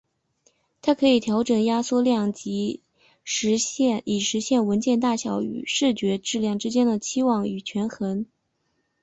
[0.81, 2.81] 它可以调整压缩量级
[4.03, 8.25] 以实现文件大小与视觉质量之间的期望与权衡。